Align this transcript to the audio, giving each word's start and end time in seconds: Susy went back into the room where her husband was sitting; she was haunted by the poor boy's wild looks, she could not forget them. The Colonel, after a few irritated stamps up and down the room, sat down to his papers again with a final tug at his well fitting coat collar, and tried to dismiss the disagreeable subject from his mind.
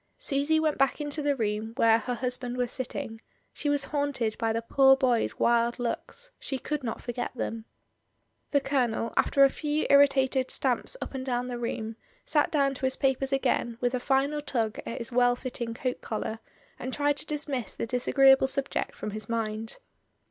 Susy 0.17 0.59
went 0.59 0.79
back 0.79 0.99
into 0.99 1.21
the 1.21 1.35
room 1.35 1.73
where 1.75 1.99
her 1.99 2.15
husband 2.15 2.57
was 2.57 2.71
sitting; 2.71 3.21
she 3.53 3.69
was 3.69 3.83
haunted 3.83 4.35
by 4.39 4.51
the 4.51 4.63
poor 4.63 4.95
boy's 4.97 5.37
wild 5.37 5.77
looks, 5.77 6.31
she 6.39 6.57
could 6.57 6.83
not 6.83 7.03
forget 7.03 7.31
them. 7.35 7.65
The 8.49 8.61
Colonel, 8.61 9.13
after 9.15 9.43
a 9.43 9.49
few 9.51 9.85
irritated 9.91 10.49
stamps 10.49 10.97
up 11.03 11.13
and 11.13 11.23
down 11.23 11.49
the 11.49 11.59
room, 11.59 11.97
sat 12.25 12.49
down 12.49 12.73
to 12.73 12.85
his 12.87 12.95
papers 12.95 13.31
again 13.31 13.77
with 13.79 13.93
a 13.93 13.99
final 13.99 14.41
tug 14.41 14.79
at 14.87 14.97
his 14.97 15.11
well 15.11 15.35
fitting 15.35 15.75
coat 15.75 16.01
collar, 16.01 16.39
and 16.79 16.91
tried 16.91 17.17
to 17.17 17.25
dismiss 17.27 17.75
the 17.75 17.85
disagreeable 17.85 18.47
subject 18.47 18.95
from 18.95 19.11
his 19.11 19.29
mind. 19.29 19.77